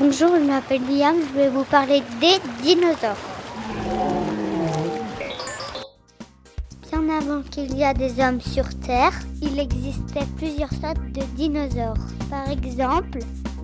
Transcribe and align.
Bonjour, 0.00 0.30
je 0.34 0.44
m'appelle 0.44 0.82
Liam, 0.90 1.14
je 1.20 1.38
vais 1.38 1.48
vous 1.48 1.62
parler 1.62 2.02
des 2.20 2.40
dinosaures. 2.64 3.14
Bien 6.90 7.08
avant 7.16 7.42
qu'il 7.42 7.72
y 7.76 7.82
ait 7.84 7.94
des 7.94 8.20
hommes 8.20 8.40
sur 8.40 8.68
Terre, 8.80 9.12
il 9.40 9.56
existait 9.60 10.26
plusieurs 10.36 10.72
sortes 10.72 11.00
de 11.12 11.22
dinosaures. 11.36 11.94
Par 12.28 12.50
exemple, 12.50 13.20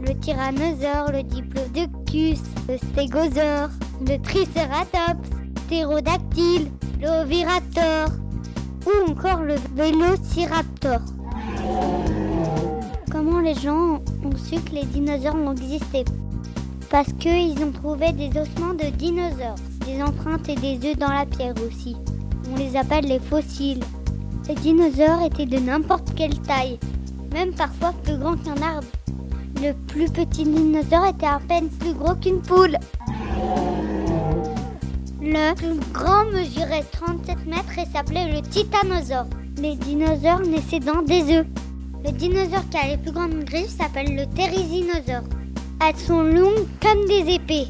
le 0.07 0.17
tyrannosaure, 0.21 1.11
le 1.11 1.25
diplodocus, 1.25 2.43
le 2.69 2.79
stégosaure, 2.79 3.71
le 4.07 4.17
triceratops, 4.23 5.31
le 5.69 7.03
l'oviraptor 7.03 8.09
ou 8.87 9.11
encore 9.11 9.41
le 9.41 9.57
vélociraptor. 9.75 11.01
Comment 13.11 13.41
les 13.41 13.55
gens 13.55 14.01
ont 14.25 14.37
su 14.37 14.61
que 14.61 14.77
les 14.77 14.85
dinosaures 14.85 15.35
ont 15.35 15.57
existé 15.57 16.05
Parce 16.91 17.13
qu'ils 17.21 17.63
ont 17.63 17.71
trouvé 17.71 18.11
des 18.13 18.31
ossements 18.31 18.75
de 18.75 18.91
dinosaures, 18.97 19.55
des 19.87 20.03
empreintes 20.03 20.49
et 20.49 20.57
des 20.57 20.89
œufs 20.89 20.99
dans 20.99 21.13
la 21.13 21.25
pierre 21.25 21.55
aussi. 21.65 21.97
On 22.53 22.57
les 22.57 22.77
appelle 22.77 23.05
les 23.05 23.21
fossiles. 23.21 23.85
Les 24.49 24.57
dinosaures 24.57 25.23
étaient 25.25 25.47
de 25.47 25.59
n'importe 25.59 26.13
quelle 26.17 26.37
taille, 26.41 26.81
même 27.33 27.55
parfois 27.55 27.95
plus 28.03 28.19
grands 28.19 28.37
qu'un 28.37 28.61
arbre. 28.61 28.89
Le 29.63 29.73
plus 29.87 30.11
petit 30.11 30.43
dinosaure 30.43 31.07
était 31.07 31.27
à 31.27 31.39
peine 31.47 31.69
plus 31.69 31.95
gros 31.95 32.17
qu'une 32.17 32.43
poule. 32.43 32.77
Le 35.23 35.55
plus 35.55 35.79
grand 35.93 36.25
mesurait 36.33 36.85
37 36.91 37.47
mètres 37.47 37.79
et 37.79 37.87
s'appelait 37.93 38.33
le 38.33 38.43
titanosaure. 38.43 39.27
Les 39.59 39.77
dinosaures 39.77 40.41
naissaient 40.41 40.81
dans 40.81 41.03
des 41.03 41.37
œufs. 41.37 41.47
Le 42.05 42.11
dinosaure 42.11 42.69
qui 42.69 42.79
a 42.79 42.89
les 42.89 42.97
plus 42.97 43.13
grandes 43.13 43.45
griffes 43.45 43.77
s'appelle 43.77 44.17
le 44.17 44.27
therizinosaure. 44.35 45.23
Elles 45.83 45.97
sont 45.97 46.23
longues 46.23 46.67
comme 46.83 47.07
des 47.07 47.35
épées 47.35 47.67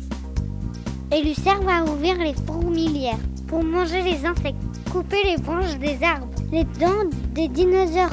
et 1.13 1.23
lui 1.23 1.35
servent 1.35 1.69
à 1.69 1.85
ouvrir 1.85 2.17
les 2.19 2.35
fourmilières 2.35 3.19
pour 3.47 3.63
manger 3.63 4.03
les 4.03 4.27
insectes, 4.27 4.57
couper 4.91 5.23
les 5.25 5.37
branches 5.37 5.79
des 5.79 5.97
arbres. 6.03 6.27
Les 6.51 6.65
dents 6.65 7.09
des 7.35 7.47
dinosaures 7.47 8.11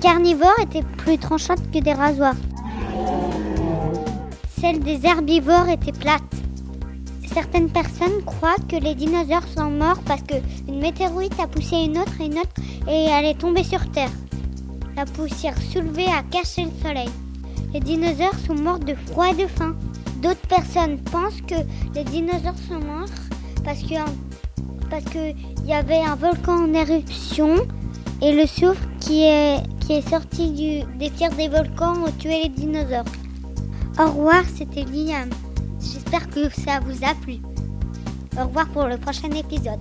carnivores 0.00 0.58
étaient 0.60 0.86
plus 0.96 1.16
tranchantes 1.16 1.70
que 1.70 1.78
des 1.78 1.92
rasoirs. 1.92 2.34
Celles 4.60 4.80
des 4.80 5.06
herbivores 5.06 5.68
étaient 5.68 5.92
plates. 5.92 6.22
Certaines 7.32 7.70
personnes 7.70 8.24
croient 8.26 8.56
que 8.68 8.76
les 8.76 8.96
dinosaures 8.96 9.46
sont 9.56 9.70
morts 9.70 10.00
parce 10.06 10.22
qu'une 10.22 10.80
météorite 10.80 11.38
a 11.38 11.46
poussé 11.46 11.76
une 11.76 11.98
autre 11.98 12.20
et 12.20 12.26
une 12.26 12.38
autre 12.38 12.60
et 12.88 13.04
elle 13.04 13.26
est 13.26 13.38
tombée 13.38 13.62
sur 13.62 13.88
Terre. 13.92 14.10
La 14.96 15.04
poussière 15.04 15.56
soulevée 15.72 16.06
a 16.06 16.24
caché 16.24 16.64
le 16.64 16.82
soleil. 16.82 17.10
Les 17.72 17.80
dinosaures 17.80 18.38
sont 18.46 18.54
morts 18.54 18.80
de 18.80 18.94
froid 18.94 19.30
et 19.30 19.42
de 19.42 19.46
faim. 19.46 19.76
D'autres 20.22 20.46
personnes 20.48 20.98
pensent 20.98 21.40
que 21.46 21.54
les 21.94 22.04
dinosaures 22.04 22.58
sont 22.68 22.80
morts 22.80 23.08
parce 23.64 23.82
que 23.82 23.94
parce 24.90 25.04
qu'il 25.04 25.36
y 25.64 25.72
avait 25.72 26.00
un 26.00 26.16
volcan 26.16 26.64
en 26.64 26.74
éruption 26.74 27.54
et 28.20 28.32
le 28.32 28.46
soufre 28.46 28.82
qui 28.98 29.22
est, 29.22 29.62
qui 29.80 29.94
est 29.94 30.08
sorti 30.08 30.50
du, 30.50 30.98
des 30.98 31.10
tirs 31.10 31.30
des 31.30 31.48
volcans 31.48 32.04
a 32.04 32.12
tué 32.12 32.42
les 32.42 32.48
dinosaures. 32.48 33.04
Au 33.98 34.06
revoir, 34.06 34.42
c'était 34.54 34.84
Liam. 34.84 35.30
J'espère 35.80 36.28
que 36.28 36.50
ça 36.50 36.80
vous 36.80 37.04
a 37.04 37.14
plu. 37.14 37.36
Au 38.38 38.46
revoir 38.46 38.66
pour 38.68 38.86
le 38.86 38.98
prochain 38.98 39.30
épisode. 39.30 39.80